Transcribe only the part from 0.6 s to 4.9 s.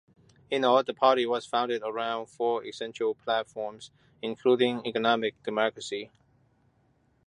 all, the party was founded around four essential platforms, including